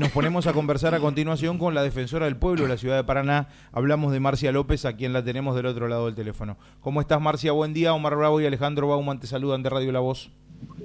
Nos 0.00 0.12
ponemos 0.12 0.46
a 0.46 0.52
conversar 0.52 0.94
a 0.94 1.00
continuación 1.00 1.58
con 1.58 1.74
la 1.74 1.82
defensora 1.82 2.26
del 2.26 2.36
pueblo 2.36 2.62
de 2.62 2.68
la 2.68 2.76
ciudad 2.76 2.94
de 2.94 3.02
Paraná. 3.02 3.48
Hablamos 3.72 4.12
de 4.12 4.20
Marcia 4.20 4.52
López, 4.52 4.84
a 4.84 4.92
quien 4.92 5.12
la 5.12 5.24
tenemos 5.24 5.56
del 5.56 5.66
otro 5.66 5.88
lado 5.88 6.06
del 6.06 6.14
teléfono. 6.14 6.56
¿Cómo 6.80 7.00
estás, 7.00 7.20
Marcia? 7.20 7.50
Buen 7.50 7.74
día. 7.74 7.92
Omar 7.92 8.14
Bravo 8.14 8.40
y 8.40 8.46
Alejandro 8.46 8.86
Bauman 8.86 9.18
te 9.18 9.26
saludan 9.26 9.64
de 9.64 9.70
Radio 9.70 9.90
La 9.90 9.98
Voz. 9.98 10.30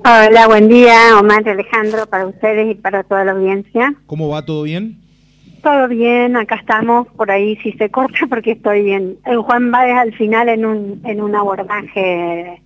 Hola, 0.04 0.47
buen 0.47 0.68
día, 0.68 1.20
Omar 1.20 1.44
y 1.46 1.49
Alejandro, 1.49 2.07
para 2.07 2.26
ustedes 2.26 2.71
y 2.71 2.73
para 2.73 3.04
toda 3.04 3.23
la 3.23 3.34
audiencia. 3.34 3.94
¿Cómo 4.07 4.29
va? 4.29 4.46
¿Todo 4.46 4.63
bien? 4.63 4.99
Todo 5.61 5.88
bien, 5.89 6.36
acá 6.36 6.55
estamos, 6.55 7.07
por 7.09 7.30
ahí 7.30 7.55
si 7.57 7.71
se 7.73 7.91
corta 7.91 8.25
porque 8.27 8.54
estoy 8.54 8.93
en, 8.93 9.20
en 9.25 9.43
Juan 9.43 9.70
Báez 9.70 9.95
al 9.95 10.14
final 10.16 10.50
en 10.50 10.66
un, 10.66 11.02
en 11.05 11.21
un 11.21 11.36
abordaje 11.36 12.64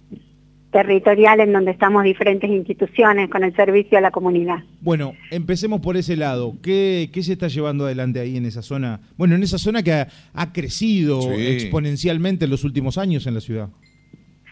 territorial 0.77 1.39
en 1.39 1.53
donde 1.53 1.71
estamos 1.71 2.03
diferentes 2.03 2.47
instituciones 2.47 3.29
con 3.31 3.43
el 3.43 3.55
servicio 3.55 3.97
a 3.97 4.01
la 4.01 4.11
comunidad. 4.11 4.57
Bueno, 4.81 5.13
empecemos 5.31 5.81
por 5.81 5.97
ese 5.97 6.15
lado. 6.15 6.53
¿Qué, 6.61 7.09
qué 7.11 7.23
se 7.23 7.33
está 7.33 7.47
llevando 7.47 7.85
adelante 7.85 8.19
ahí 8.19 8.37
en 8.37 8.45
esa 8.45 8.61
zona? 8.61 8.99
Bueno, 9.17 9.33
en 9.33 9.41
esa 9.41 9.57
zona 9.57 9.81
que 9.81 9.91
ha, 9.93 10.07
ha 10.35 10.53
crecido 10.53 11.21
Sí. 11.21 11.47
exponencialmente 11.47 12.45
en 12.45 12.51
los 12.51 12.63
últimos 12.63 12.99
años 12.99 13.25
en 13.25 13.33
la 13.33 13.41
ciudad. 13.41 13.69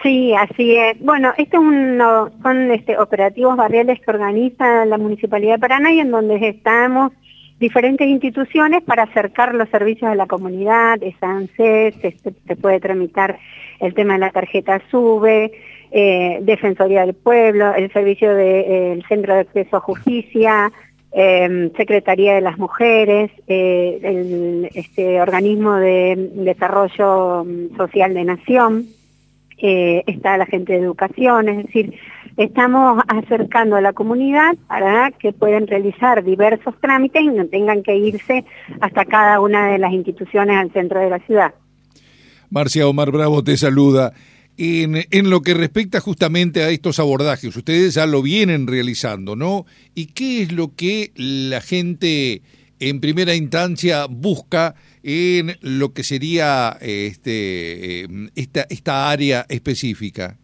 Sí, 0.01 0.33
así 0.33 0.75
es. 0.75 0.99
Bueno, 0.99 1.31
este 1.37 1.57
es 1.57 1.61
uno, 1.63 2.31
son 2.41 2.71
este, 2.71 2.97
operativos 2.97 3.55
barriales 3.55 3.99
que 4.01 4.09
organiza 4.11 4.85
la 4.85 4.97
Municipalidad 4.97 5.53
de 5.53 5.59
Paraná 5.59 5.91
y 5.93 5.99
en 5.99 6.09
donde 6.09 6.35
estamos 6.47 7.11
diferentes 7.59 8.07
instituciones 8.07 8.81
para 8.83 9.03
acercar 9.03 9.53
los 9.53 9.69
servicios 9.69 10.09
a 10.11 10.15
la 10.15 10.25
comunidad, 10.25 11.01
es 11.01 11.15
ANSES, 11.21 11.95
se, 12.01 12.17
se 12.47 12.55
puede 12.55 12.79
tramitar 12.79 13.37
el 13.79 13.93
tema 13.93 14.13
de 14.13 14.19
la 14.19 14.31
tarjeta 14.31 14.81
SUBE, 14.91 15.51
eh, 15.97 16.39
Defensoría 16.41 17.05
del 17.05 17.13
Pueblo, 17.13 17.73
el 17.73 17.89
servicio 17.93 18.35
del 18.35 19.01
Centro 19.07 19.33
de 19.33 19.39
Acceso 19.39 19.77
a 19.77 19.79
Justicia, 19.79 20.69
eh, 21.13 21.71
Secretaría 21.77 22.35
de 22.35 22.41
las 22.41 22.57
Mujeres, 22.57 23.31
eh, 23.47 24.01
el 24.03 24.69
este, 24.75 25.21
organismo 25.21 25.75
de 25.75 26.31
desarrollo 26.33 27.45
mm, 27.45 27.77
social 27.77 28.13
de 28.13 28.25
Nación, 28.25 28.87
eh, 29.57 30.03
está 30.05 30.37
la 30.37 30.45
gente 30.45 30.73
de 30.73 30.79
educación, 30.79 31.47
es 31.47 31.65
decir, 31.67 31.93
estamos 32.35 33.01
acercando 33.07 33.77
a 33.77 33.81
la 33.81 33.93
comunidad 33.93 34.57
para 34.67 35.11
que 35.11 35.31
puedan 35.31 35.65
realizar 35.65 36.25
diversos 36.25 36.75
trámites 36.81 37.21
y 37.21 37.29
no 37.29 37.47
tengan 37.47 37.83
que 37.83 37.95
irse 37.95 38.43
hasta 38.81 39.05
cada 39.05 39.39
una 39.39 39.71
de 39.71 39.77
las 39.77 39.93
instituciones 39.93 40.57
al 40.57 40.73
centro 40.73 40.99
de 40.99 41.09
la 41.09 41.19
ciudad. 41.19 41.53
Marcia 42.49 42.85
Omar 42.85 43.11
Bravo 43.11 43.41
te 43.45 43.55
saluda. 43.55 44.11
En, 44.57 45.05
en 45.11 45.29
lo 45.29 45.41
que 45.41 45.53
respecta 45.53 45.99
justamente 45.99 46.63
a 46.63 46.69
estos 46.69 46.99
abordajes, 46.99 47.55
ustedes 47.55 47.95
ya 47.95 48.05
lo 48.05 48.21
vienen 48.21 48.67
realizando, 48.67 49.35
¿no? 49.35 49.65
¿Y 49.93 50.07
qué 50.07 50.43
es 50.43 50.53
lo 50.53 50.73
que 50.75 51.11
la 51.15 51.59
gente 51.59 52.41
en 52.79 53.01
primera 53.01 53.35
instancia 53.35 54.05
busca 54.09 54.75
en 55.03 55.57
lo 55.61 55.93
que 55.93 56.03
sería 56.03 56.77
este, 56.81 58.03
eh, 58.03 58.07
esta, 58.35 58.65
esta 58.69 59.09
área 59.09 59.45
específica? 59.49 60.37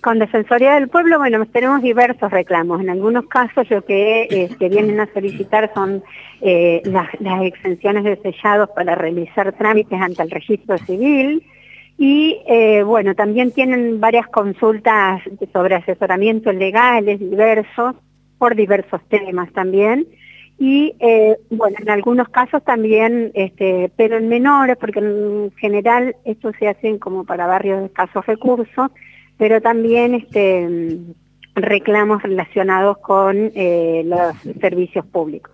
Con 0.00 0.18
Defensoría 0.18 0.74
del 0.74 0.88
Pueblo, 0.88 1.18
bueno, 1.18 1.44
tenemos 1.46 1.82
diversos 1.82 2.30
reclamos. 2.30 2.80
En 2.80 2.90
algunos 2.90 3.26
casos 3.26 3.68
lo 3.70 3.82
que, 3.84 4.50
que 4.58 4.68
vienen 4.68 5.00
a 5.00 5.10
solicitar 5.12 5.70
son 5.74 6.02
eh, 6.42 6.82
las, 6.84 7.08
las 7.20 7.42
exenciones 7.42 8.04
de 8.04 8.16
sellados 8.16 8.68
para 8.76 8.94
realizar 8.94 9.52
trámites 9.54 9.98
ante 9.98 10.22
el 10.22 10.30
registro 10.30 10.76
civil. 10.78 11.42
Y 11.96 12.40
eh, 12.46 12.82
bueno, 12.82 13.14
también 13.14 13.52
tienen 13.52 14.00
varias 14.00 14.26
consultas 14.28 15.22
sobre 15.52 15.76
asesoramientos 15.76 16.54
legales 16.54 17.20
diversos, 17.20 17.94
por 18.38 18.56
diversos 18.56 19.00
temas 19.08 19.52
también. 19.52 20.06
Y 20.58 20.94
eh, 21.00 21.36
bueno, 21.50 21.76
en 21.80 21.90
algunos 21.90 22.28
casos 22.28 22.62
también, 22.62 23.32
este, 23.34 23.90
pero 23.96 24.18
en 24.18 24.28
menores, 24.28 24.76
porque 24.76 25.00
en 25.00 25.52
general 25.56 26.16
esto 26.24 26.52
se 26.58 26.68
hacen 26.68 26.98
como 26.98 27.24
para 27.24 27.46
barrios 27.46 27.80
de 27.80 27.86
escasos 27.86 28.24
recursos, 28.26 28.90
pero 29.36 29.60
también 29.60 30.14
este, 30.14 30.98
reclamos 31.54 32.22
relacionados 32.22 32.98
con 32.98 33.50
eh, 33.54 34.02
los 34.04 34.36
servicios 34.60 35.04
públicos. 35.06 35.53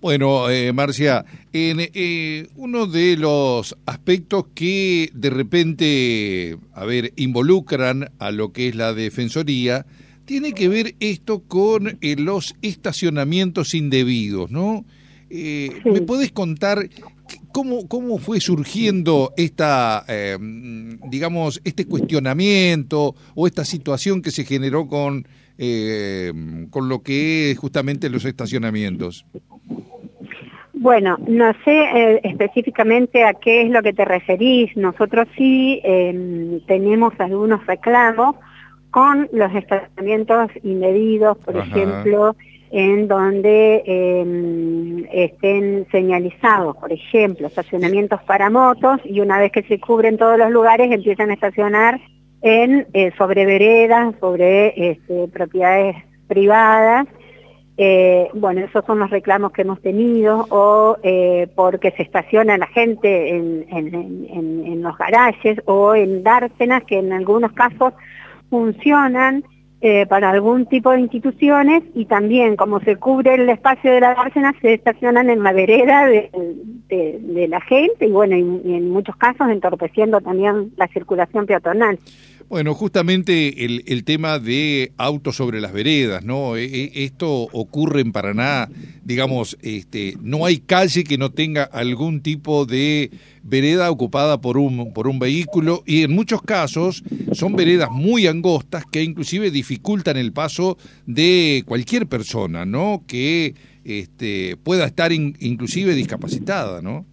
Bueno, 0.00 0.48
eh, 0.48 0.72
Marcia, 0.72 1.24
en, 1.52 1.78
eh, 1.80 2.46
uno 2.54 2.86
de 2.86 3.16
los 3.16 3.76
aspectos 3.84 4.44
que 4.54 5.10
de 5.12 5.30
repente, 5.30 6.56
a 6.72 6.84
ver, 6.84 7.12
involucran 7.16 8.10
a 8.20 8.30
lo 8.30 8.52
que 8.52 8.68
es 8.68 8.76
la 8.76 8.94
Defensoría, 8.94 9.86
tiene 10.24 10.52
que 10.52 10.68
ver 10.68 10.94
esto 11.00 11.40
con 11.40 11.98
eh, 12.00 12.14
los 12.16 12.54
estacionamientos 12.62 13.74
indebidos, 13.74 14.50
¿no? 14.50 14.84
Eh, 15.30 15.70
Sí. 15.82 15.90
¿Me 15.90 16.00
podés 16.02 16.30
contar 16.32 16.88
cómo, 17.52 17.88
cómo 17.88 18.18
fue 18.18 18.40
surgiendo 18.40 19.32
esta, 19.36 20.04
eh, 20.06 20.38
digamos, 21.10 21.60
este 21.64 21.86
cuestionamiento 21.86 23.14
o 23.34 23.46
esta 23.46 23.64
situación 23.64 24.22
que 24.22 24.30
se 24.30 24.44
generó 24.44 24.86
con, 24.86 25.26
eh, 25.58 26.32
con 26.70 26.88
lo 26.88 27.02
que 27.02 27.50
es 27.50 27.58
justamente 27.58 28.08
los 28.08 28.24
estacionamientos? 28.24 29.26
Bueno, 30.80 31.16
no 31.26 31.52
sé 31.64 31.72
eh, 31.72 32.20
específicamente 32.22 33.24
a 33.24 33.34
qué 33.34 33.62
es 33.62 33.70
lo 33.70 33.82
que 33.82 33.92
te 33.92 34.04
referís. 34.04 34.76
Nosotros 34.76 35.26
sí 35.36 35.80
eh, 35.82 36.60
tenemos 36.68 37.12
algunos 37.18 37.66
reclamos 37.66 38.36
con 38.92 39.28
los 39.32 39.52
estacionamientos 39.56 40.50
indebidos, 40.62 41.36
por 41.38 41.58
Ajá. 41.58 41.66
ejemplo, 41.66 42.36
en 42.70 43.08
donde 43.08 43.82
eh, 43.84 45.08
estén 45.12 45.84
señalizados, 45.90 46.76
por 46.76 46.92
ejemplo, 46.92 47.48
estacionamientos 47.48 48.22
para 48.22 48.48
motos 48.48 49.00
y 49.04 49.20
una 49.20 49.40
vez 49.40 49.50
que 49.50 49.64
se 49.64 49.80
cubren 49.80 50.16
todos 50.16 50.38
los 50.38 50.50
lugares 50.52 50.92
empiezan 50.92 51.30
a 51.30 51.34
estacionar 51.34 52.00
en 52.42 52.86
eh, 52.92 53.10
sobre 53.18 53.46
veredas, 53.46 54.14
sobre 54.20 54.90
este, 54.90 55.26
propiedades 55.26 55.96
privadas 56.28 57.08
eh, 57.80 58.28
bueno, 58.34 58.62
esos 58.62 58.84
son 58.86 58.98
los 58.98 59.08
reclamos 59.08 59.52
que 59.52 59.62
hemos 59.62 59.80
tenido, 59.80 60.46
o 60.50 60.96
eh, 61.04 61.46
porque 61.54 61.92
se 61.92 62.02
estaciona 62.02 62.58
la 62.58 62.66
gente 62.66 63.28
en, 63.36 64.82
los 64.82 64.98
garajes 64.98 65.60
o 65.64 65.94
en 65.94 66.24
dársenas 66.24 66.82
que 66.84 66.98
en 66.98 67.12
algunos 67.12 67.52
casos 67.52 67.92
funcionan 68.50 69.44
eh, 69.80 70.06
para 70.06 70.30
algún 70.30 70.66
tipo 70.66 70.90
de 70.90 71.00
instituciones 71.00 71.84
y 71.94 72.06
también 72.06 72.56
como 72.56 72.80
se 72.80 72.96
cubre 72.96 73.34
el 73.34 73.48
espacio 73.48 73.92
de 73.92 74.00
la 74.00 74.14
dársena 74.14 74.54
se 74.60 74.74
estacionan 74.74 75.30
en 75.30 75.42
la 75.42 75.52
vereda 75.52 76.06
de, 76.06 77.46
la 77.48 77.60
gente 77.60 78.06
y 78.06 78.10
bueno, 78.10 78.36
y 78.36 78.74
en 78.74 78.90
muchos 78.90 79.16
casos 79.16 79.48
entorpeciendo 79.50 80.20
también 80.20 80.72
la 80.76 80.88
circulación 80.88 81.46
peatonal. 81.46 81.98
Bueno, 82.48 82.72
justamente 82.74 83.66
el, 83.66 83.84
el 83.86 84.04
tema 84.04 84.38
de 84.38 84.92
autos 84.96 85.36
sobre 85.36 85.60
las 85.60 85.70
veredas, 85.70 86.24
¿no? 86.24 86.56
E- 86.56 86.64
e- 86.64 87.04
Esto 87.04 87.30
ocurre 87.52 88.00
en 88.00 88.10
Paraná, 88.10 88.70
digamos, 89.04 89.58
este, 89.60 90.14
no 90.22 90.46
hay 90.46 90.56
calle 90.58 91.04
que 91.04 91.18
no 91.18 91.30
tenga 91.30 91.64
algún 91.64 92.22
tipo 92.22 92.64
de 92.64 93.10
vereda 93.42 93.90
ocupada 93.90 94.40
por 94.40 94.56
un, 94.56 94.94
por 94.94 95.08
un 95.08 95.18
vehículo 95.18 95.82
y 95.86 96.04
en 96.04 96.14
muchos 96.14 96.40
casos 96.40 97.02
son 97.32 97.54
veredas 97.54 97.90
muy 97.90 98.26
angostas 98.26 98.84
que 98.90 99.02
inclusive 99.02 99.50
dificultan 99.50 100.16
el 100.16 100.32
paso 100.32 100.78
de 101.04 101.62
cualquier 101.66 102.06
persona, 102.06 102.64
¿no? 102.64 103.04
Que 103.06 103.56
este, 103.84 104.56
pueda 104.62 104.86
estar 104.86 105.12
in- 105.12 105.36
inclusive 105.40 105.94
discapacitada, 105.94 106.80
¿no? 106.80 107.04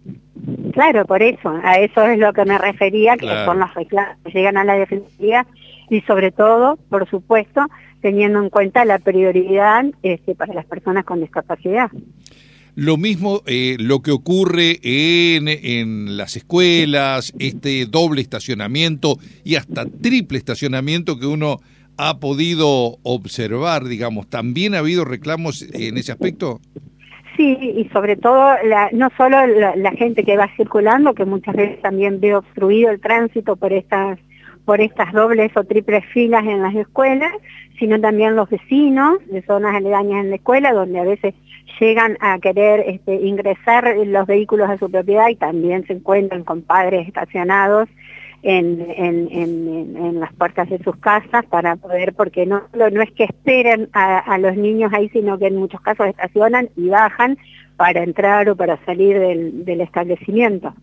Claro, 0.76 1.06
por 1.06 1.22
eso, 1.22 1.58
a 1.64 1.78
eso 1.78 2.02
es 2.02 2.18
lo 2.18 2.34
que 2.34 2.44
me 2.44 2.58
refería, 2.58 3.14
que 3.14 3.20
Claro. 3.20 3.46
son 3.46 3.60
los 3.60 3.72
reclamos 3.72 4.18
que 4.26 4.30
llegan 4.30 4.58
a 4.58 4.64
la 4.64 4.74
defensoría 4.74 5.46
y 5.88 6.02
sobre 6.02 6.32
todo, 6.32 6.76
por 6.90 7.08
supuesto, 7.08 7.62
teniendo 8.02 8.42
en 8.42 8.50
cuenta 8.50 8.84
la 8.84 8.98
prioridad 8.98 9.86
este, 10.02 10.34
para 10.34 10.52
las 10.52 10.66
personas 10.66 11.06
con 11.06 11.22
discapacidad. 11.22 11.90
Lo 12.74 12.98
mismo 12.98 13.40
eh, 13.46 13.76
lo 13.78 14.02
que 14.02 14.10
ocurre 14.10 14.78
en, 14.82 15.48
en 15.48 16.18
las 16.18 16.36
escuelas, 16.36 17.32
este 17.38 17.86
doble 17.86 18.20
estacionamiento 18.20 19.16
y 19.44 19.54
hasta 19.54 19.86
triple 19.86 20.36
estacionamiento 20.36 21.18
que 21.18 21.24
uno 21.24 21.56
ha 21.96 22.20
podido 22.20 22.98
observar, 23.02 23.86
digamos, 23.86 24.28
¿también 24.28 24.74
ha 24.74 24.80
habido 24.80 25.06
reclamos 25.06 25.62
en 25.72 25.96
ese 25.96 26.12
aspecto? 26.12 26.60
Sí, 27.36 27.58
y 27.76 27.88
sobre 27.92 28.16
todo, 28.16 28.54
no 28.92 29.10
solo 29.16 29.46
la, 29.46 29.76
la 29.76 29.90
gente 29.92 30.24
que 30.24 30.36
va 30.36 30.48
circulando, 30.56 31.14
que 31.14 31.24
muchas 31.24 31.54
veces 31.54 31.82
también 31.82 32.20
ve 32.20 32.34
obstruido 32.34 32.90
el 32.90 33.00
tránsito 33.00 33.56
por 33.56 33.72
estas 33.72 34.18
por 34.64 34.80
estas 34.80 35.12
dobles 35.12 35.56
o 35.56 35.62
triples 35.62 36.04
filas 36.06 36.44
en 36.44 36.60
las 36.60 36.74
escuelas, 36.74 37.32
sino 37.78 38.00
también 38.00 38.34
los 38.34 38.50
vecinos 38.50 39.18
de 39.26 39.40
zonas 39.42 39.76
aledañas 39.76 40.24
en 40.24 40.30
la 40.30 40.36
escuela, 40.36 40.72
donde 40.72 40.98
a 40.98 41.04
veces 41.04 41.34
llegan 41.80 42.18
a 42.20 42.38
querer 42.40 42.80
este, 42.86 43.14
ingresar 43.14 43.96
los 43.96 44.26
vehículos 44.26 44.68
a 44.68 44.76
su 44.76 44.90
propiedad 44.90 45.28
y 45.28 45.36
también 45.36 45.86
se 45.86 45.92
encuentran 45.92 46.42
con 46.42 46.62
padres 46.62 47.06
estacionados 47.06 47.88
en, 48.42 48.86
en, 48.96 49.96
en, 49.96 50.20
las 50.20 50.32
puertas 50.34 50.68
de 50.70 50.78
sus 50.78 50.96
casas 50.96 51.44
para 51.46 51.76
poder, 51.76 52.14
porque 52.14 52.46
no, 52.46 52.62
no 52.74 53.02
es 53.02 53.10
que 53.12 53.24
esperen 53.24 53.88
a, 53.92 54.18
a, 54.18 54.38
los 54.38 54.56
niños 54.56 54.92
ahí, 54.92 55.08
sino 55.08 55.38
que 55.38 55.46
en 55.46 55.56
muchos 55.56 55.80
casos 55.80 56.06
estacionan 56.06 56.68
y 56.76 56.88
bajan 56.88 57.38
para 57.76 58.02
entrar 58.02 58.48
o 58.48 58.56
para 58.56 58.78
salir 58.84 59.18
del, 59.18 59.64
del 59.64 59.80
establecimiento. 59.80 60.74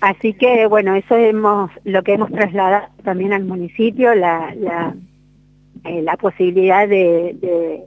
Así 0.00 0.34
que, 0.34 0.66
bueno, 0.66 0.96
eso 0.96 1.16
hemos, 1.16 1.70
lo 1.84 2.02
que 2.02 2.14
hemos 2.14 2.30
trasladado 2.30 2.88
también 3.04 3.32
al 3.32 3.44
municipio, 3.44 4.14
la, 4.14 4.52
la, 4.56 4.94
eh, 5.84 6.02
la 6.02 6.16
posibilidad 6.16 6.88
de, 6.88 7.84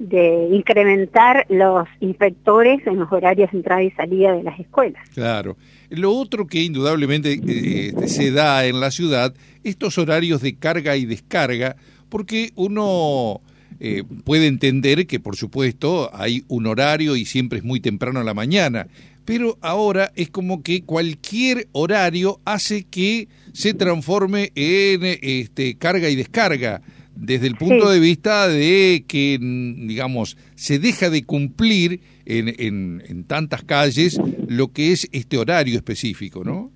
de, 0.00 0.48
incrementar 0.50 1.46
los 1.48 1.86
inspectores 2.00 2.84
en 2.86 2.98
los 2.98 3.12
horarios 3.12 3.52
de 3.52 3.58
entrada 3.58 3.82
y 3.82 3.90
salida 3.92 4.32
de 4.32 4.42
las 4.42 4.58
escuelas. 4.58 5.02
Claro. 5.14 5.56
Lo 5.90 6.12
otro 6.12 6.46
que 6.46 6.62
indudablemente 6.62 7.38
eh, 7.46 8.08
se 8.08 8.32
da 8.32 8.64
en 8.66 8.80
la 8.80 8.90
ciudad, 8.90 9.34
estos 9.62 9.98
horarios 9.98 10.40
de 10.40 10.56
carga 10.56 10.96
y 10.96 11.04
descarga, 11.04 11.76
porque 12.08 12.50
uno 12.54 13.42
eh, 13.78 14.02
puede 14.24 14.46
entender 14.46 15.06
que, 15.06 15.20
por 15.20 15.36
supuesto, 15.36 16.10
hay 16.12 16.44
un 16.48 16.66
horario 16.66 17.14
y 17.16 17.24
siempre 17.24 17.58
es 17.58 17.64
muy 17.64 17.80
temprano 17.80 18.20
a 18.20 18.24
la 18.24 18.34
mañana, 18.34 18.86
pero 19.24 19.58
ahora 19.60 20.12
es 20.16 20.30
como 20.30 20.62
que 20.62 20.82
cualquier 20.82 21.68
horario 21.72 22.40
hace 22.44 22.84
que 22.84 23.28
se 23.52 23.74
transforme 23.74 24.50
en 24.54 25.18
este, 25.22 25.76
carga 25.76 26.08
y 26.08 26.16
descarga 26.16 26.80
desde 27.20 27.46
el 27.46 27.56
punto 27.56 27.88
sí. 27.88 27.94
de 27.94 28.00
vista 28.00 28.48
de 28.48 29.04
que, 29.06 29.38
digamos, 29.38 30.38
se 30.54 30.78
deja 30.78 31.10
de 31.10 31.24
cumplir 31.24 32.00
en, 32.24 32.48
en, 32.48 33.02
en, 33.06 33.24
tantas 33.24 33.62
calles 33.62 34.18
lo 34.48 34.72
que 34.72 34.92
es 34.92 35.06
este 35.12 35.36
horario 35.36 35.76
específico, 35.76 36.42
¿no? 36.44 36.70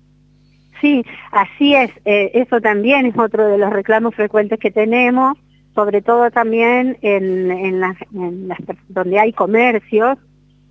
Sí, 0.81 1.03
así 1.31 1.73
es. 1.73 1.89
Eh, 2.05 2.31
eso 2.35 2.61
también 2.61 3.07
es 3.07 3.17
otro 3.17 3.47
de 3.47 3.57
los 3.57 3.71
reclamos 3.71 4.13
frecuentes 4.13 4.59
que 4.59 4.69
tenemos, 4.69 5.35
sobre 5.73 6.03
todo 6.03 6.29
también 6.29 6.97
en, 7.01 7.49
en, 7.49 7.79
las, 7.79 7.97
en 8.13 8.47
las, 8.47 8.59
donde 8.89 9.19
hay 9.19 9.33
comercios 9.33 10.19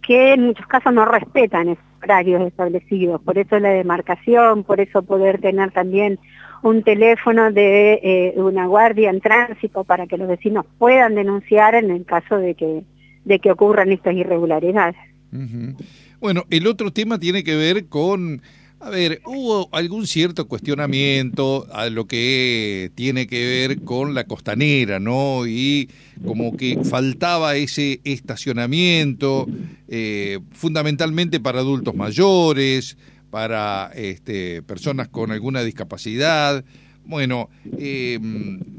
que 0.07 0.35
en 0.35 0.47
muchos 0.47 0.67
casos 0.67 0.93
no 0.93 1.05
respetan 1.05 1.71
esos 1.71 1.85
horarios 2.01 2.43
establecidos. 2.47 3.21
Por 3.23 3.39
eso 3.39 3.59
la 3.59 3.71
demarcación, 3.71 4.63
por 4.63 4.81
eso 4.81 5.03
poder 5.03 5.41
tener 5.41 5.73
también 5.73 6.21
un 6.65 6.83
teléfono 6.83 7.53
de 7.53 8.01
eh, 8.03 8.35
una 8.37 8.67
guardia 8.67 9.11
en 9.11 9.21
tránsito 9.21 9.85
para 9.85 10.07
que 10.07 10.17
los 10.17 10.27
vecinos 10.27 10.65
puedan 10.79 11.15
denunciar 11.15 11.75
en 11.75 11.91
el 11.91 12.07
caso 12.07 12.39
de 12.39 12.55
que, 12.55 12.85
de 13.27 13.39
que 13.39 13.51
ocurran 13.51 13.93
estas 13.93 14.15
irregularidades. 14.15 14.97
Bueno, 16.21 16.45
el 16.49 16.67
otro 16.67 16.91
tema 16.91 17.19
tiene 17.19 17.45
que 17.45 17.55
ver 17.55 17.87
con, 17.89 18.41
a 18.81 18.89
ver, 18.89 19.21
hubo 19.27 19.69
algún 19.73 20.07
cierto 20.07 20.49
cuestionamiento 20.49 21.67
a 21.71 21.91
lo 21.91 22.07
que 22.07 22.91
tiene 22.95 23.27
que 23.27 23.45
ver 23.45 23.83
con 23.83 24.15
la 24.15 24.25
costanera, 24.25 24.99
¿no? 24.99 25.47
Y 25.47 25.91
como 26.25 26.57
que 26.57 26.83
faltaba 26.83 27.57
ese 27.57 28.01
estacionamiento, 28.05 29.47
eh, 29.89 30.39
fundamentalmente 30.53 31.41
para 31.41 31.59
adultos 31.59 31.95
mayores, 31.95 32.97
para 33.35 33.91
este, 33.97 34.63
personas 34.63 35.09
con 35.09 35.33
alguna 35.33 35.65
discapacidad. 35.65 36.65
Bueno, 37.05 37.51
eh, 37.79 38.21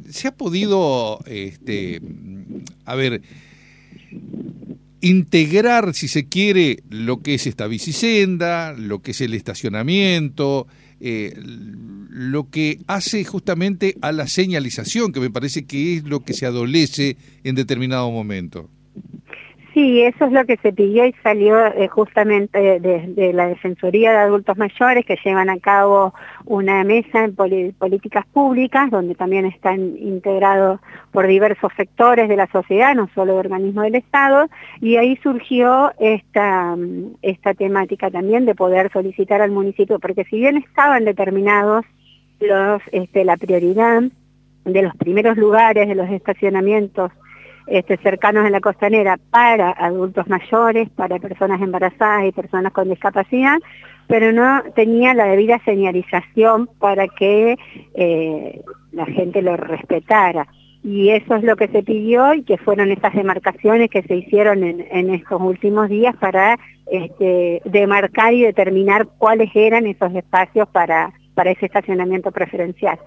se 0.09 0.29
ha 0.29 0.31
podido, 0.33 1.19
este, 1.25 2.01
a 2.85 2.95
ver, 2.95 3.21
integrar, 5.01 5.93
si 5.93 6.07
se 6.07 6.29
quiere, 6.29 6.83
lo 6.89 7.21
que 7.21 7.33
es 7.33 7.47
esta 7.47 7.67
bicisenda, 7.67 8.71
lo 8.71 9.01
que 9.01 9.11
es 9.11 9.19
el 9.19 9.33
estacionamiento, 9.33 10.67
eh, 11.01 11.33
lo 11.37 12.49
que 12.49 12.79
hace 12.87 13.25
justamente 13.25 13.97
a 13.99 14.13
la 14.13 14.25
señalización, 14.25 15.11
que 15.11 15.19
me 15.19 15.31
parece 15.31 15.65
que 15.65 15.97
es 15.97 16.05
lo 16.05 16.21
que 16.21 16.33
se 16.33 16.45
adolece 16.45 17.17
en 17.43 17.55
determinado 17.55 18.09
momento. 18.09 18.69
Sí, 19.75 20.03
eso 20.03 20.23
es 20.23 20.31
lo 20.31 20.45
que 20.45 20.55
se 20.63 20.71
pidió 20.71 21.05
y 21.05 21.13
salió 21.21 21.67
eh, 21.67 21.89
justamente 21.89 22.79
de, 22.79 23.07
de, 23.09 23.33
la 23.33 23.47
Defensoría 23.47 24.13
de 24.13 24.19
Adultos 24.19 24.57
Mayores, 24.57 25.05
que 25.05 25.19
llevan 25.21 25.49
a 25.49 25.59
cabo 25.59 26.13
una 26.45 26.81
mesa 26.85 27.25
en 27.25 27.35
políticas 27.35 28.25
públicas, 28.27 28.89
donde 28.89 29.15
también 29.15 29.45
están 29.45 29.97
integrados 29.97 30.79
por 31.11 31.27
diversos 31.27 31.73
sectores 31.75 32.29
de 32.29 32.37
la 32.37 32.47
sociedad, 32.53 32.95
no 32.95 33.09
solo 33.13 33.33
de 33.33 33.39
organismos 33.39 33.83
del 33.83 33.95
Estado, 33.95 34.47
y 34.79 34.95
ahí 34.95 35.19
surgió 35.21 35.91
esta, 35.99 36.77
esta 37.21 37.53
temática 37.53 38.09
también 38.09 38.45
de 38.45 38.55
poder 38.55 38.89
solicitar 38.93 39.41
al 39.41 39.51
municipio, 39.51 39.99
porque 39.99 40.23
si 40.23 40.37
bien 40.37 40.55
estaban 40.55 41.03
determinados 41.03 41.83
los, 42.39 42.81
este, 42.93 43.25
la 43.25 43.35
prioridad 43.35 44.03
de 44.63 44.81
los 44.81 44.95
primeros 44.95 45.35
lugares 45.35 45.89
de 45.89 45.95
los 45.95 46.09
estacionamientos 46.09 47.11
este, 47.67 47.97
cercanos 47.97 48.45
en 48.45 48.51
la 48.51 48.61
costanera 48.61 49.17
para 49.31 49.71
adultos 49.71 50.27
mayores, 50.27 50.89
para 50.89 51.19
personas 51.19 51.61
embarazadas 51.61 52.27
y 52.27 52.31
personas 52.31 52.71
con 52.73 52.89
discapacidad, 52.89 53.57
pero 54.07 54.31
no 54.31 54.61
tenía 54.75 55.13
la 55.13 55.25
debida 55.25 55.59
señalización 55.65 56.69
para 56.79 57.07
que 57.07 57.57
eh, 57.95 58.61
la 58.91 59.05
gente 59.05 59.41
lo 59.41 59.57
respetara. 59.57 60.47
Y 60.83 61.09
eso 61.09 61.35
es 61.35 61.43
lo 61.43 61.55
que 61.55 61.67
se 61.69 61.81
pidió 61.81 62.35
y 62.35 62.43
que 62.43 62.59
fueron 62.59 62.91
estas 62.91 63.15
demarcaciones 63.15 63.89
que 63.89 64.03
se 64.03 64.17
hicieron 64.17 64.63
en, 64.63 64.85
en 64.91 65.09
estos 65.09 65.41
últimos 65.41 65.89
días 65.89 66.15
para 66.17 66.59
este, 66.91 67.63
demarcar 67.65 68.33
y 68.35 68.43
determinar 68.43 69.07
cuáles 69.17 69.49
eran 69.55 69.87
esos 69.87 70.13
espacios 70.13 70.67
para, 70.69 71.11
para 71.33 71.49
ese 71.49 71.65
estacionamiento 71.65 72.31
preferencial. 72.31 72.99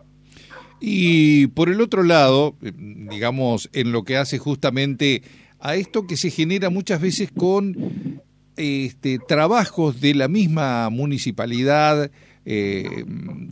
Y 0.80 1.48
por 1.48 1.68
el 1.68 1.80
otro 1.80 2.02
lado, 2.02 2.54
digamos, 2.60 3.68
en 3.72 3.92
lo 3.92 4.04
que 4.04 4.16
hace 4.16 4.38
justamente 4.38 5.22
a 5.60 5.74
esto 5.74 6.06
que 6.06 6.16
se 6.16 6.30
genera 6.30 6.70
muchas 6.70 7.00
veces 7.00 7.30
con 7.36 8.22
este, 8.56 9.18
trabajos 9.18 10.00
de 10.00 10.14
la 10.14 10.28
misma 10.28 10.88
municipalidad, 10.90 12.10
eh, 12.44 13.04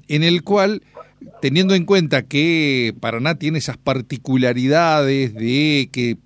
en 0.08 0.22
el 0.22 0.42
cual, 0.42 0.82
teniendo 1.42 1.74
en 1.74 1.84
cuenta 1.84 2.22
que 2.22 2.94
Paraná 3.00 3.36
tiene 3.36 3.58
esas 3.58 3.76
particularidades 3.76 5.34
de 5.34 5.88
que 5.90 6.16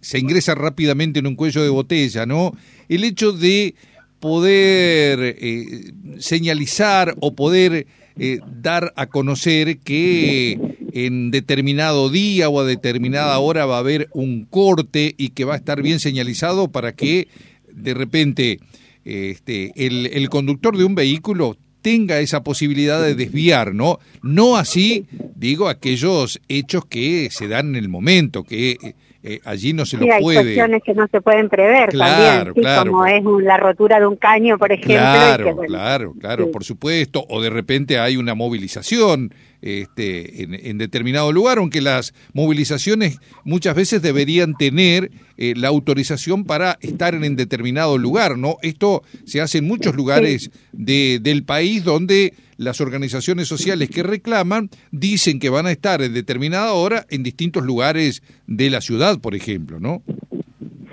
se 0.00 0.18
ingresa 0.20 0.54
rápidamente 0.54 1.18
en 1.18 1.26
un 1.26 1.34
cuello 1.34 1.62
de 1.62 1.68
botella, 1.68 2.26
¿no? 2.26 2.52
El 2.88 3.02
hecho 3.02 3.32
de 3.32 3.74
poder 4.20 5.36
eh, 5.38 5.92
señalizar 6.18 7.16
o 7.20 7.34
poder 7.34 7.86
eh, 8.18 8.40
dar 8.60 8.92
a 8.96 9.06
conocer 9.06 9.78
que 9.78 10.58
en 10.92 11.30
determinado 11.30 12.08
día 12.08 12.48
o 12.48 12.60
a 12.60 12.64
determinada 12.64 13.38
hora 13.38 13.66
va 13.66 13.76
a 13.76 13.80
haber 13.80 14.08
un 14.12 14.44
corte 14.44 15.14
y 15.18 15.30
que 15.30 15.44
va 15.44 15.54
a 15.54 15.58
estar 15.58 15.82
bien 15.82 16.00
señalizado 16.00 16.68
para 16.68 16.92
que 16.94 17.28
de 17.72 17.94
repente 17.94 18.60
este, 19.04 19.72
el, 19.76 20.06
el 20.06 20.28
conductor 20.30 20.76
de 20.76 20.84
un 20.84 20.94
vehículo 20.94 21.56
tenga 21.82 22.18
esa 22.18 22.42
posibilidad 22.42 23.00
de 23.00 23.14
desviar, 23.14 23.72
¿no? 23.74 24.00
No 24.20 24.56
así, 24.56 25.06
digo, 25.36 25.68
aquellos 25.68 26.40
hechos 26.48 26.84
que 26.86 27.28
se 27.30 27.46
dan 27.46 27.68
en 27.68 27.76
el 27.76 27.88
momento, 27.88 28.42
que 28.42 28.96
eh, 29.28 29.40
allí 29.44 29.72
no 29.72 29.84
se 29.84 29.98
sí, 29.98 30.06
lo 30.06 30.14
hay 30.14 30.22
puede. 30.22 30.38
Hay 30.38 30.44
cuestiones 30.44 30.82
que 30.84 30.94
no 30.94 31.08
se 31.08 31.20
pueden 31.20 31.48
prever 31.48 31.88
claro, 31.88 32.52
también, 32.52 32.54
sí, 32.54 32.60
claro. 32.60 32.92
como 32.92 33.06
es 33.06 33.24
la 33.42 33.56
rotura 33.56 33.98
de 33.98 34.06
un 34.06 34.14
caño, 34.14 34.56
por 34.56 34.70
ejemplo. 34.70 34.94
Claro, 34.94 35.44
que, 35.44 35.52
bueno, 35.52 35.68
claro, 35.68 36.14
claro, 36.20 36.44
sí. 36.44 36.50
por 36.52 36.62
supuesto. 36.62 37.26
O 37.28 37.42
de 37.42 37.50
repente 37.50 37.98
hay 37.98 38.16
una 38.16 38.36
movilización 38.36 39.34
este, 39.62 40.44
en, 40.44 40.54
en, 40.54 40.78
determinado 40.78 41.32
lugar, 41.32 41.58
aunque 41.58 41.80
las 41.80 42.14
movilizaciones 42.34 43.18
muchas 43.42 43.74
veces 43.74 44.00
deberían 44.00 44.54
tener 44.54 45.10
eh, 45.38 45.54
la 45.56 45.68
autorización 45.68 46.44
para 46.44 46.78
estar 46.80 47.16
en, 47.16 47.24
en, 47.24 47.34
determinado 47.34 47.98
lugar, 47.98 48.38
¿no? 48.38 48.58
Esto 48.62 49.02
se 49.24 49.40
hace 49.40 49.58
en 49.58 49.66
muchos 49.66 49.96
lugares 49.96 50.52
de, 50.70 51.18
del 51.20 51.42
país 51.42 51.82
donde 51.82 52.32
las 52.56 52.80
organizaciones 52.80 53.48
sociales 53.48 53.90
que 53.90 54.02
reclaman 54.02 54.70
dicen 54.90 55.38
que 55.38 55.50
van 55.50 55.66
a 55.66 55.72
estar 55.72 56.02
en 56.02 56.14
determinada 56.14 56.72
hora 56.72 57.06
en 57.10 57.22
distintos 57.22 57.64
lugares 57.64 58.22
de 58.46 58.70
la 58.70 58.80
ciudad, 58.80 59.18
por 59.20 59.34
ejemplo, 59.34 59.80
¿no? 59.80 60.02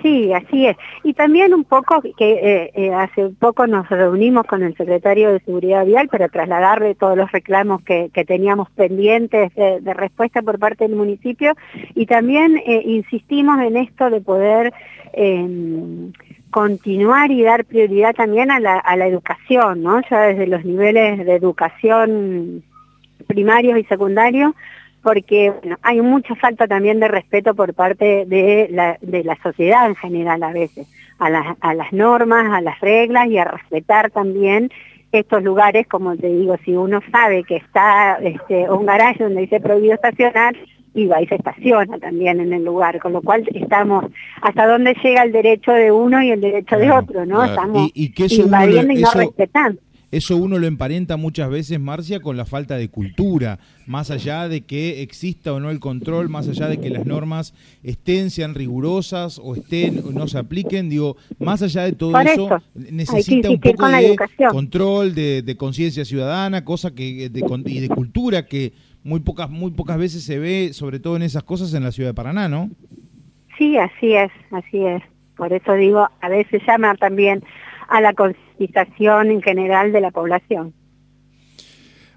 Sí, 0.04 0.34
así 0.34 0.66
es. 0.66 0.76
Y 1.02 1.14
también 1.14 1.54
un 1.54 1.64
poco 1.64 2.02
que 2.02 2.32
eh, 2.32 2.70
eh, 2.74 2.92
hace 2.92 3.30
poco 3.38 3.66
nos 3.66 3.88
reunimos 3.88 4.44
con 4.44 4.62
el 4.62 4.76
secretario 4.76 5.32
de 5.32 5.40
Seguridad 5.40 5.86
Vial 5.86 6.08
para 6.08 6.28
trasladarle 6.28 6.94
todos 6.94 7.16
los 7.16 7.32
reclamos 7.32 7.82
que, 7.82 8.10
que 8.12 8.26
teníamos 8.26 8.68
pendientes 8.72 9.54
de, 9.54 9.80
de, 9.80 9.94
respuesta 9.94 10.42
por 10.42 10.58
parte 10.58 10.86
del 10.86 10.94
municipio 10.94 11.54
y 11.94 12.04
también 12.04 12.58
eh, 12.66 12.82
insistimos 12.84 13.58
en 13.62 13.78
esto 13.78 14.10
de 14.10 14.20
poder 14.20 14.74
em, 15.14 16.12
continuar 16.54 17.32
y 17.32 17.42
dar 17.42 17.64
prioridad 17.64 18.14
también 18.14 18.52
a 18.52 18.60
la, 18.60 18.78
a 18.78 18.96
la 18.96 19.08
educación, 19.08 19.82
¿no? 19.82 20.00
Ya 20.08 20.20
desde 20.20 20.46
los 20.46 20.64
niveles 20.64 21.26
de 21.26 21.34
educación 21.34 22.62
primarios 23.26 23.76
y 23.76 23.82
secundarios, 23.82 24.52
porque 25.02 25.50
bueno, 25.50 25.78
hay 25.82 26.00
mucha 26.00 26.36
falta 26.36 26.68
también 26.68 27.00
de 27.00 27.08
respeto 27.08 27.56
por 27.56 27.74
parte 27.74 28.24
de 28.26 28.68
la, 28.70 28.98
de 29.00 29.24
la 29.24 29.36
sociedad 29.42 29.88
en 29.88 29.96
general 29.96 30.44
a 30.44 30.52
veces, 30.52 30.86
a, 31.18 31.28
la, 31.28 31.56
a 31.60 31.74
las 31.74 31.92
normas, 31.92 32.46
a 32.52 32.60
las 32.60 32.78
reglas 32.78 33.26
y 33.26 33.38
a 33.38 33.46
respetar 33.46 34.12
también 34.12 34.70
estos 35.10 35.42
lugares, 35.42 35.88
como 35.88 36.16
te 36.16 36.28
digo, 36.28 36.56
si 36.64 36.76
uno 36.76 37.00
sabe 37.10 37.42
que 37.42 37.56
está 37.56 38.18
este, 38.22 38.70
un 38.70 38.86
garaje 38.86 39.24
donde 39.24 39.40
dice 39.40 39.58
prohibido 39.58 39.94
estacionar, 39.94 40.54
y 40.94 41.06
va 41.06 41.20
y 41.20 41.26
se 41.26 41.34
estaciona 41.34 41.98
también 41.98 42.40
en 42.40 42.52
el 42.52 42.64
lugar, 42.64 43.00
con 43.00 43.12
lo 43.12 43.20
cual 43.20 43.44
estamos 43.52 44.06
hasta 44.40 44.66
dónde 44.66 44.94
llega 45.02 45.24
el 45.24 45.32
derecho 45.32 45.72
de 45.72 45.90
uno 45.90 46.22
y 46.22 46.30
el 46.30 46.40
derecho 46.40 46.76
de 46.78 46.90
otro, 46.90 47.26
¿no? 47.26 47.44
Estamos 47.44 47.90
y, 47.92 48.10
que 48.12 48.26
invadiendo 48.32 48.92
y 48.92 49.02
no 49.02 49.10
respetando. 49.12 49.80
eso 50.12 50.36
uno 50.36 50.58
lo 50.58 50.68
emparenta 50.68 51.16
muchas 51.16 51.50
veces, 51.50 51.80
Marcia, 51.80 52.20
con 52.20 52.36
la 52.36 52.44
falta 52.44 52.76
de 52.76 52.88
cultura, 52.88 53.58
más 53.86 54.12
allá 54.12 54.48
de 54.48 54.60
que 54.60 55.02
exista 55.02 55.52
o 55.52 55.58
no 55.58 55.70
el 55.70 55.80
control, 55.80 56.28
más 56.28 56.48
allá 56.48 56.68
de 56.68 56.78
que 56.78 56.90
las 56.90 57.04
normas 57.04 57.54
estén, 57.82 58.30
sean 58.30 58.54
rigurosas 58.54 59.40
o 59.42 59.56
estén 59.56 60.00
o 60.06 60.12
no 60.12 60.28
se 60.28 60.38
apliquen, 60.38 60.88
digo, 60.88 61.16
más 61.40 61.60
allá 61.62 61.82
de 61.82 61.92
todo 61.92 62.16
eso, 62.20 62.62
necesita 62.74 63.50
un 63.50 63.60
poco 63.60 63.88
de 63.88 64.16
control, 64.48 65.14
de, 65.16 65.56
conciencia 65.58 66.04
ciudadana, 66.04 66.64
cosa 66.64 66.94
que 66.94 67.28
de, 67.28 67.44
y 67.66 67.80
de 67.80 67.88
cultura 67.88 68.46
que 68.46 68.72
muy 69.04 69.20
pocas 69.20 69.48
muy 69.50 69.70
pocas 69.70 69.98
veces 69.98 70.24
se 70.24 70.38
ve, 70.38 70.72
sobre 70.72 70.98
todo 70.98 71.16
en 71.16 71.22
esas 71.22 71.44
cosas 71.44 71.72
en 71.74 71.84
la 71.84 71.92
ciudad 71.92 72.10
de 72.10 72.14
Paraná, 72.14 72.48
¿no? 72.48 72.70
Sí, 73.56 73.76
así 73.76 74.14
es, 74.14 74.32
así 74.50 74.84
es. 74.84 75.02
Por 75.36 75.52
eso 75.52 75.74
digo, 75.74 76.08
a 76.20 76.28
veces 76.28 76.62
llama 76.66 76.94
también 76.96 77.44
a 77.88 78.00
la 78.00 78.14
concientización 78.14 79.30
en 79.30 79.42
general 79.42 79.92
de 79.92 80.00
la 80.00 80.10
población. 80.10 80.72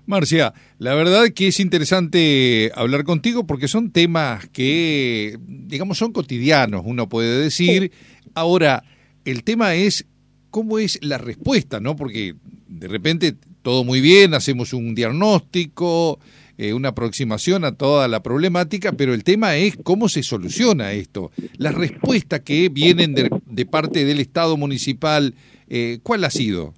Marcia, 0.05 0.53
la 0.79 0.95
verdad 0.95 1.25
que 1.35 1.47
es 1.47 1.59
interesante 1.59 2.71
hablar 2.75 3.03
contigo 3.03 3.45
porque 3.45 3.67
son 3.67 3.91
temas 3.91 4.47
que, 4.47 5.37
digamos, 5.45 5.97
son 5.97 6.13
cotidianos, 6.13 6.83
uno 6.85 7.09
puede 7.09 7.41
decir. 7.41 7.91
Ahora, 8.33 8.83
el 9.25 9.43
tema 9.43 9.75
es 9.75 10.07
cómo 10.49 10.79
es 10.79 10.97
la 11.01 11.17
respuesta, 11.17 11.81
¿no? 11.81 11.97
Porque 11.97 12.35
de 12.69 12.87
repente 12.87 13.35
todo 13.61 13.83
muy 13.83 13.99
bien, 13.99 14.33
hacemos 14.33 14.71
un 14.71 14.95
diagnóstico, 14.95 16.19
eh, 16.57 16.73
una 16.73 16.89
aproximación 16.89 17.65
a 17.65 17.73
toda 17.73 18.07
la 18.07 18.21
problemática, 18.23 18.91
pero 18.91 19.13
el 19.13 19.23
tema 19.23 19.55
es 19.55 19.77
cómo 19.83 20.09
se 20.09 20.23
soluciona 20.23 20.91
esto. 20.91 21.31
Las 21.57 21.75
respuestas 21.75 22.39
que 22.41 22.69
vienen 22.69 23.13
de, 23.13 23.65
parte 23.65 24.05
del 24.05 24.19
Estado 24.19 24.57
municipal, 24.57 25.35
eh, 25.69 25.99
¿cuál 26.03 26.23
ha 26.23 26.29
sido? 26.29 26.73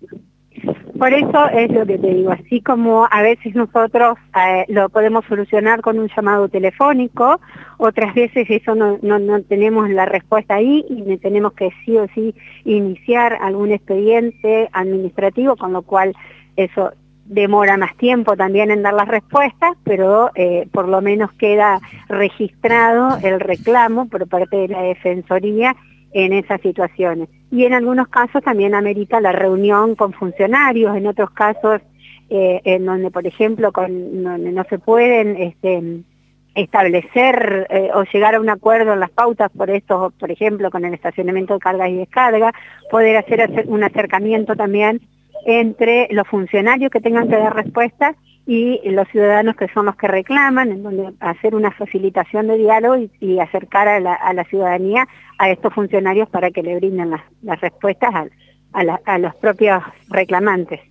Por 1.00 1.13
eso 1.13 1.48
es 1.53 1.71
lo 1.71 1.86
que 1.86 1.98
te 1.98 2.13
digo, 2.13 2.31
así 2.31 2.59
como 2.59 3.07
a 3.09 3.21
veces 3.21 3.55
nosotros 3.55 4.17
eh, 4.36 4.65
lo 4.67 4.89
podemos 4.89 5.24
solucionar 5.29 5.79
con 5.79 5.98
un 5.98 6.09
llamado 6.13 6.50
telefónico, 6.50 7.39
otras 7.77 8.13
veces 8.13 8.48
eso 8.50 8.75
no, 8.75 9.00
no, 9.01 9.41
tenemos 9.43 9.89
la 9.89 10.05
respuesta 10.05 10.55
ahí 10.55 10.83
y 10.89 11.15
tenemos 11.19 11.53
que 11.53 11.69
sí 11.86 11.95
o 11.95 12.05
sí 12.13 12.36
iniciar 12.65 13.38
algún 13.41 13.71
expediente 13.71 14.67
administrativo, 14.74 15.55
con 15.55 15.71
lo 15.71 15.83
cual 15.83 16.13
eso 16.57 16.91
demora 17.29 17.77
más 17.77 17.95
tiempo 17.95 18.36
también 18.36 18.71
en 18.71 18.81
dar 18.81 18.93
las 18.93 19.07
respuestas, 19.07 19.77
pero 19.83 20.31
eh, 20.33 20.67
por 20.71 20.88
lo 20.88 21.00
menos 21.00 21.31
queda 21.33 21.79
registrado 22.09 23.19
el 23.21 23.39
reclamo 23.39 24.07
por 24.07 24.27
parte 24.27 24.57
de 24.57 24.67
la 24.67 24.81
Defensoría 24.81 25.75
en 26.12 26.33
esas 26.33 26.59
situaciones. 26.62 27.29
Y 27.51 27.65
en 27.65 27.74
algunos 27.74 28.07
casos 28.07 28.43
también 28.43 28.74
amerita 28.74 29.21
la 29.21 29.31
reunión 29.31 29.95
con 29.95 30.12
funcionarios, 30.12 30.98
en 30.98 31.05
otros 31.05 31.29
casos 31.29 31.81
eh, 32.31 32.62
en 32.63 32.86
donde, 32.86 33.12
por 33.12 33.27
ejemplo, 33.27 33.71
con, 33.71 34.24
no, 34.24 34.63
se 34.67 34.79
pueden 34.79 35.38
este, 35.38 36.01
establecer 36.55 37.67
eh, 37.69 37.91
o 37.93 38.05
llegar 38.05 38.33
a 38.33 38.41
un 38.41 38.50
acuerdo 38.50 38.93
en 38.93 39.01
las 39.01 39.12
pautas 39.12 39.51
por 39.55 39.69
esto, 39.69 40.12
por 40.19 40.31
ejemplo, 40.31 40.71
con 40.71 40.83
el 40.83 40.95
estacionamiento 40.95 41.53
de 41.53 41.59
carga 41.59 41.88
y 41.88 41.95
descarga, 41.95 42.53
poder 42.89 43.17
hacer 43.17 43.65
un 43.67 43.83
acercamiento 43.83 44.55
también 44.55 45.00
entre 45.46 46.08
los 46.12 46.27
funcionarios 46.27 46.91
que 46.91 47.01
tengan 47.01 47.29
que 47.29 47.38
dar 47.38 47.55
respuesta 47.55 48.15
y 48.46 48.81
los 48.89 49.08
ciudadanos 49.10 49.55
que 49.55 49.67
son 49.67 49.86
los 49.86 49.96
que 49.96 50.08
reclaman, 50.08 50.72
en 50.72 50.81
donde 50.81 51.13
hacer 51.19 51.53
una 51.53 51.72
facilitación 51.72 52.48
de 52.48 52.58
diálogo 52.58 52.98
y, 53.19 53.39
acercar 53.39 53.88
a 53.88 54.00
la, 54.00 54.43
ciudadanía 54.46 55.08
a 55.38 55.51
estos 55.51 55.74
funcionarios 55.74 56.27
para 56.29 56.50
que 56.50 56.63
le 56.63 56.75
brinden 56.77 57.12
las, 57.12 57.62
respuestas 57.62 58.29
a 58.74 59.17
los 59.19 59.36
propios 59.36 59.84
reclamantes. 60.10 60.88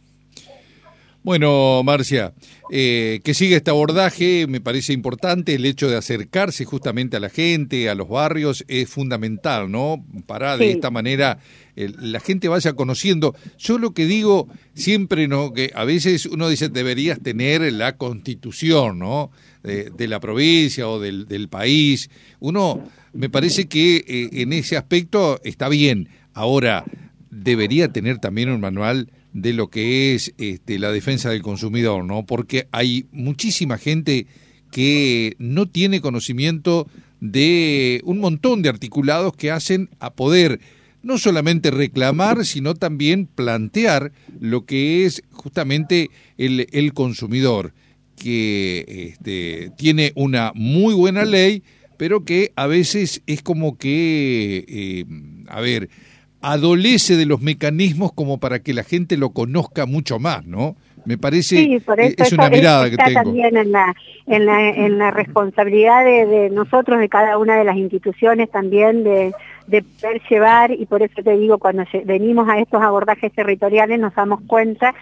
Bueno, 1.25 1.83
Marcia, 1.83 2.33
eh, 2.71 3.21
que 3.25 3.35
siga 3.35 3.57
este 3.57 3.71
abordaje 3.71 4.47
me 4.49 4.61
parece 4.61 4.93
importante. 4.93 5.55
El 5.55 5.67
hecho 5.67 5.89
de 5.89 5.97
acercarse 5.97 6.65
justamente 6.65 7.17
a 7.17 7.21
la 7.21 7.29
gente, 7.29 7.91
a 7.91 7.95
los 7.95 8.09
barrios, 8.09 8.65
es 8.69 8.89
fundamental, 8.89 9.71
¿no? 9.71 10.05
Para 10.27 10.57
de 10.57 10.71
esta 10.71 10.91
manera 10.91 11.39
la 11.75 12.21
gente 12.21 12.49
vaya 12.49 12.73
conociendo. 12.75 13.35
Yo 13.59 13.79
lo 13.79 13.93
que 13.95 14.07
digo 14.07 14.49
siempre, 14.75 15.29
¿no? 15.29 15.53
Que 15.53 15.71
a 15.75 15.85
veces 15.85 16.27
uno 16.27 16.49
dice 16.49 16.69
deberías 16.69 17.21
tener 17.21 17.73
la 17.73 17.97
constitución, 17.97 18.99
¿no? 18.99 19.31
De, 19.63 20.09
la 20.09 20.21
provincia 20.21 20.89
o 20.89 20.99
del, 20.99 21.27
del, 21.27 21.49
país. 21.49 22.09
Uno, 22.41 22.89
me 23.13 23.29
parece 23.29 23.69
que 23.69 23.97
eh, 23.97 24.31
en 24.41 24.53
ese 24.55 24.77
aspecto 24.77 25.41
está 25.45 25.69
bien. 25.69 26.09
Ahora, 26.33 26.85
debería 27.31 27.89
tener 27.89 28.19
también 28.19 28.49
un 28.49 28.61
manual 28.61 29.11
de 29.33 29.53
lo 29.53 29.69
que 29.69 30.15
es 30.15 30.35
este, 30.39 30.79
la 30.79 30.91
defensa 30.91 31.31
del 31.31 31.43
consumidor, 31.43 32.05
¿no? 32.05 32.25
Porque 32.27 32.69
hay 32.73 33.07
muchísima 33.13 33.79
gente 33.79 34.27
que 34.71 35.35
no 35.39 35.69
tiene 35.69 36.01
conocimiento 36.01 36.89
de 37.21 38.01
un 38.05 38.19
montón 38.21 38.63
de 38.63 38.69
articulados 38.69 39.35
que 39.35 39.51
hacen 39.51 39.91
a 39.99 40.13
poder 40.13 40.61
no 41.03 41.19
solamente 41.19 41.71
reclamar, 41.71 42.45
sino 42.45 42.75
también 42.75 43.27
plantear 43.27 44.13
lo 44.41 44.67
que 44.67 45.05
es 45.05 45.23
justamente 45.31 46.11
el, 46.37 46.67
el 46.73 46.93
consumidor, 46.93 47.73
que 48.17 48.85
este, 49.13 49.71
tiene 49.77 50.13
una 50.17 50.53
muy 50.55 50.95
buena 50.95 51.25
ley, 51.25 51.63
pero 51.97 52.25
que 52.25 52.53
a 52.57 52.67
veces 52.67 53.23
es 53.27 53.43
como 53.43 53.79
que, 53.79 54.65
eh, 54.69 55.05
a 55.49 55.61
ver, 55.61 55.89
adolece 56.41 57.17
de 57.17 57.27
los 57.27 57.41
mecanismos 57.41 58.13
como 58.13 58.39
para 58.39 58.61
que 58.61 58.73
la 58.73 58.85
gente 58.85 59.17
lo 59.17 59.31
conozca 59.31 59.87
mucho 59.87 60.19
más, 60.19 60.47
¿no? 60.47 60.77
Me 61.05 61.17
parece 61.17 61.57
sí, 61.57 61.81
por 61.81 61.99
eso 62.01 62.15
es 62.19 62.33
una 62.33 62.51
mirada 62.51 62.91
que 62.91 62.97
tengo. 62.97 63.23
también 63.23 63.57
en 63.57 63.73
la, 63.73 63.95
en 64.27 64.45
la, 64.45 64.69
en 64.69 64.99
la 64.99 65.11
responsabilidad 65.11 66.05
de, 66.05 66.51
nosotros, 66.51 66.99
de 66.99 67.09
cada 67.09 67.39
una 67.39 67.57
de 67.57 67.65
las 67.65 67.77
instituciones 67.77 68.51
también, 68.51 69.05
de, 69.05 69.33
de 69.67 69.83
poder 69.83 70.21
llevar, 70.29 70.71
y 70.71 70.85
por 70.87 71.03
eso 71.03 71.23
te 71.23 71.37
digo, 71.37 71.59
cuando 71.59 71.85
venimos 72.05 72.49
a 72.49 72.59
estos 72.59 72.83
abordajes 72.83 73.33
territoriales 73.33 73.99
nos 73.99 74.15
damos 74.15 74.41
cuenta 74.47 74.95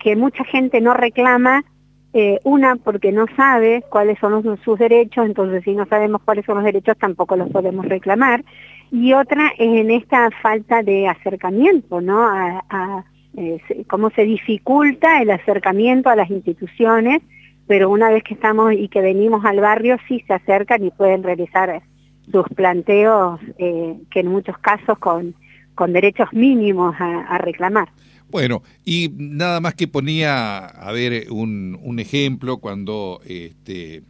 que 0.00 0.16
mucha 0.16 0.42
gente 0.44 0.80
no 0.80 0.94
reclama 0.94 1.64
eh, 2.14 2.40
una, 2.44 2.76
porque 2.76 3.10
no 3.10 3.24
sabe 3.36 3.82
cuáles 3.88 4.18
son 4.18 4.58
sus 4.62 4.78
derechos, 4.78 5.24
entonces 5.24 5.64
si 5.64 5.72
no 5.72 5.86
sabemos 5.86 6.20
cuáles 6.22 6.44
son 6.44 6.56
los 6.56 6.64
derechos 6.64 6.96
tampoco 6.98 7.36
los 7.36 7.48
podemos 7.48 7.86
reclamar 7.86 8.44
y 8.90 9.14
otra 9.14 9.48
es 9.58 9.80
en 9.80 9.90
esta 9.90 10.30
falta 10.42 10.82
de 10.82 11.08
acercamiento, 11.08 12.02
¿no? 12.02 12.22
A, 12.22 13.04
eh, 13.34 13.58
cómo 13.88 14.10
se 14.10 14.24
dificulta 14.24 15.22
el 15.22 15.30
acercamiento 15.30 16.10
a 16.10 16.16
las 16.16 16.28
instituciones, 16.30 17.22
pero 17.66 17.88
una 17.88 18.10
vez 18.10 18.22
que 18.22 18.34
estamos 18.34 18.74
y 18.74 18.88
que 18.88 19.00
venimos 19.00 19.46
al 19.46 19.60
barrio 19.60 19.96
sí 20.06 20.22
se 20.26 20.34
acercan 20.34 20.84
y 20.84 20.90
pueden 20.90 21.22
realizar 21.22 21.80
sus 22.30 22.46
planteos, 22.50 23.40
eh, 23.56 23.96
que 24.10 24.20
en 24.20 24.26
muchos 24.26 24.58
casos 24.58 24.98
con, 24.98 25.34
con 25.74 25.94
derechos 25.94 26.30
mínimos 26.32 26.94
a 26.98 27.38
reclamar. 27.38 27.88
Bueno, 28.32 28.62
y 28.82 29.10
nada 29.14 29.60
más 29.60 29.74
que 29.74 29.88
ponía, 29.88 30.64
a 30.64 30.90
ver, 30.90 31.26
un, 31.30 31.78
un 31.82 31.98
ejemplo 31.98 32.56
cuando 32.56 33.20
este, 33.26 34.04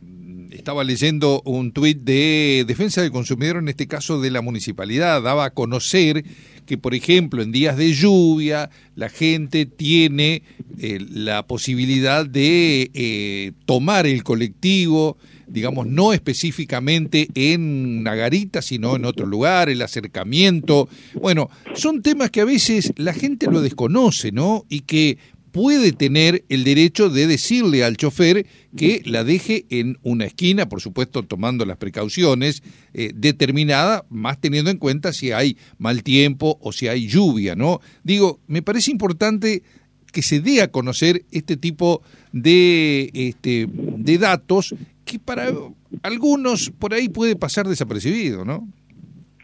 estaba 0.52 0.84
leyendo 0.84 1.42
un 1.44 1.72
tuit 1.72 1.98
de 1.98 2.64
defensa 2.64 3.02
del 3.02 3.10
consumidor, 3.10 3.56
en 3.56 3.68
este 3.68 3.88
caso 3.88 4.20
de 4.20 4.30
la 4.30 4.40
municipalidad, 4.40 5.22
daba 5.22 5.46
a 5.46 5.50
conocer 5.50 6.24
que, 6.66 6.78
por 6.78 6.94
ejemplo, 6.94 7.42
en 7.42 7.50
días 7.50 7.76
de 7.76 7.92
lluvia, 7.94 8.70
la 8.94 9.08
gente 9.08 9.66
tiene 9.66 10.44
eh, 10.78 11.04
la 11.10 11.44
posibilidad 11.48 12.24
de 12.24 12.92
eh, 12.94 13.52
tomar 13.66 14.06
el 14.06 14.22
colectivo, 14.22 15.16
digamos, 15.52 15.86
no 15.86 16.12
específicamente 16.12 17.28
en 17.34 18.02
Nagarita, 18.02 18.62
sino 18.62 18.96
en 18.96 19.04
otro 19.04 19.26
lugar, 19.26 19.68
el 19.68 19.82
acercamiento. 19.82 20.88
Bueno, 21.14 21.50
son 21.74 22.02
temas 22.02 22.30
que 22.30 22.40
a 22.40 22.44
veces 22.44 22.92
la 22.96 23.12
gente 23.12 23.46
lo 23.46 23.60
desconoce, 23.60 24.32
¿no? 24.32 24.64
Y 24.68 24.80
que 24.80 25.18
puede 25.52 25.92
tener 25.92 26.44
el 26.48 26.64
derecho 26.64 27.10
de 27.10 27.26
decirle 27.26 27.84
al 27.84 27.96
chofer 27.98 28.46
que 28.74 29.02
la 29.04 29.22
deje 29.22 29.66
en 29.68 29.98
una 30.02 30.24
esquina, 30.24 30.68
por 30.68 30.80
supuesto 30.80 31.22
tomando 31.22 31.66
las 31.66 31.76
precauciones 31.76 32.62
eh, 32.94 33.12
determinadas, 33.14 34.02
más 34.08 34.40
teniendo 34.40 34.70
en 34.70 34.78
cuenta 34.78 35.12
si 35.12 35.30
hay 35.30 35.58
mal 35.78 36.02
tiempo 36.02 36.58
o 36.62 36.72
si 36.72 36.88
hay 36.88 37.06
lluvia, 37.06 37.54
¿no? 37.54 37.80
Digo, 38.02 38.40
me 38.46 38.62
parece 38.62 38.90
importante 38.90 39.62
que 40.10 40.22
se 40.22 40.40
dé 40.40 40.62
a 40.62 40.70
conocer 40.70 41.24
este 41.30 41.56
tipo 41.56 42.02
de, 42.32 43.10
este, 43.14 43.66
de 43.72 44.18
datos 44.18 44.74
que 45.12 45.18
para 45.18 45.44
algunos 46.02 46.70
por 46.70 46.94
ahí 46.94 47.08
puede 47.08 47.36
pasar 47.36 47.66
desapercibido, 47.66 48.44
¿no? 48.44 48.66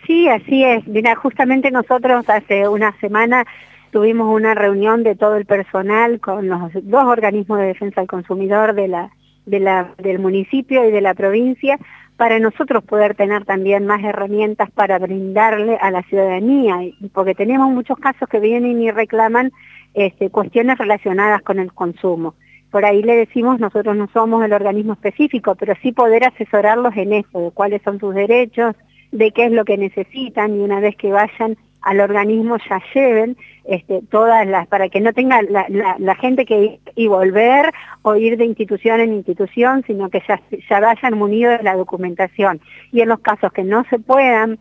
Sí, 0.07 0.27
así 0.29 0.65
es. 0.65 0.87
Mira, 0.89 1.15
justamente 1.17 1.71
nosotros 1.71 2.25
hace 2.29 2.67
una 2.67 2.99
semana 3.01 3.45
tuvimos 3.91 4.35
una 4.35 4.55
reunión 4.55 5.03
de 5.03 5.15
todo 5.15 5.37
el 5.37 5.45
personal 5.45 6.21
con 6.21 6.49
los 6.49 6.73
dos 6.83 7.05
organismos 7.05 7.59
de 7.59 7.67
defensa 7.67 8.01
del 8.01 8.09
consumidor 8.09 8.75
de 8.75 8.89
la, 8.89 9.11
de 9.45 9.61
la, 9.61 9.95
del 9.99 10.19
municipio 10.19 10.87
y 10.89 10.91
de 10.91 11.01
la 11.03 11.15
provincia 11.15 11.79
para 12.17 12.39
nosotros 12.39 12.83
poder 12.83 13.15
tener 13.15 13.45
también 13.45 13.87
más 13.87 14.03
herramientas 14.03 14.71
para 14.71 14.99
brindarle 14.99 15.77
a 15.77 15.91
la 15.91 16.03
ciudadanía, 16.03 16.79
porque 17.13 17.35
tenemos 17.35 17.71
muchos 17.71 17.99
casos 17.99 18.29
que 18.29 18.41
vienen 18.41 18.83
y 18.83 18.91
reclaman 18.91 19.53
este, 19.95 20.31
cuestiones 20.31 20.79
relacionadas 20.79 21.43
con 21.43 21.59
el 21.59 21.73
consumo. 21.73 22.35
Por 22.71 22.85
ahí 22.85 23.03
le 23.03 23.17
decimos, 23.17 23.59
nosotros 23.59 23.97
no 23.97 24.09
somos 24.13 24.45
el 24.45 24.53
organismo 24.53 24.93
específico, 24.93 25.55
pero 25.55 25.75
sí 25.83 25.93
poder 25.93 26.25
asesorarlos 26.25 26.97
en 26.97 27.13
eso, 27.15 27.41
de 27.41 27.51
cuáles 27.51 27.83
son 27.83 27.99
sus 27.99 28.15
derechos, 28.15 28.75
de 29.13 29.31
qué 29.31 29.47
es 29.47 29.53
lo 29.53 29.65
que 29.65 29.79
necesitan 29.79 30.55
y 30.55 30.61
una 30.61 30.81
vez 30.81 30.97
que 30.97 31.11
vayan 31.11 31.57
al 31.81 32.01
organismo 32.01 32.57
ya 32.69 32.83
lleven 32.95 33.37
este, 33.65 34.03
todas 34.11 34.47
las, 34.47 34.67
para 34.67 34.89
que 34.89 35.01
no 35.01 35.13
tenga 35.13 35.41
la, 35.43 36.15
gente 36.17 36.45
que 36.45 36.61
ir 36.61 36.81
y 36.97 37.07
volver 37.07 37.73
o 38.03 38.17
ir 38.17 38.37
de 38.37 38.45
institución 38.45 39.01
en 39.01 39.13
institución, 39.13 39.85
sino 39.87 40.11
que 40.11 40.23
ya, 40.27 40.41
ya 40.69 40.81
vayan 40.81 41.17
munidos 41.17 41.59
de 41.59 41.65
la 41.65 41.77
documentación. 41.77 42.61
Y 42.93 43.01
en 43.01 43.09
los 43.09 43.21
casos 43.21 43.53
que 43.53 43.63
no 43.63 43.85
se 43.91 43.99
puedan, 43.99 44.59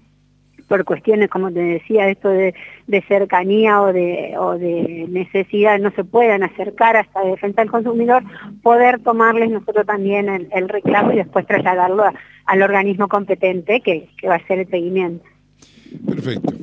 por 0.68 0.84
cuestiones, 0.84 1.30
como 1.30 1.52
te 1.52 1.60
decía, 1.60 2.10
esto 2.10 2.30
de, 2.30 2.54
cercanía 3.08 3.82
o 3.82 3.94
de, 3.94 4.36
o 4.38 4.58
de 4.58 5.06
necesidad, 5.10 5.80
no 5.80 5.92
se 5.92 6.04
puedan 6.04 6.44
acercar 6.44 6.98
hasta 6.98 7.22
defensa 7.24 7.62
del 7.62 7.72
consumidor, 7.72 8.24
poder 8.62 9.00
tomarles 9.00 9.50
nosotros 9.50 9.86
también 9.86 10.28
el, 10.30 10.70
reclamo 10.70 11.14
y 11.14 11.18
después 11.18 11.48
trasladarlo 11.48 12.04
al 12.46 12.62
organismo 12.62 13.08
competente 13.08 13.82
que, 13.82 14.10
que 14.20 14.28
va 14.28 14.36
a 14.36 14.38
hacer 14.38 14.60
el 14.60 14.70
seguimiento. 14.70 15.26
Perfecto. 16.06 16.54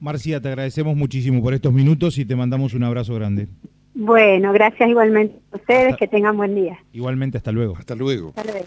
Marcia, 0.00 0.40
te 0.40 0.48
agradecemos 0.48 0.96
muchísimo 0.96 1.42
por 1.42 1.54
estos 1.54 1.72
minutos 1.72 2.18
y 2.18 2.24
te 2.24 2.36
mandamos 2.36 2.74
un 2.74 2.84
abrazo 2.84 3.14
grande. 3.14 3.48
Bueno, 3.94 4.52
gracias 4.52 4.90
igualmente 4.90 5.36
a 5.52 5.56
ustedes, 5.56 5.96
que 5.96 6.06
tengan 6.06 6.36
buen 6.36 6.54
día. 6.54 6.78
Igualmente, 6.92 7.38
hasta 7.38 7.50
luego. 7.50 7.76
Hasta 7.78 7.94
luego. 7.94 8.28
Hasta 8.28 8.44
luego. 8.44 8.66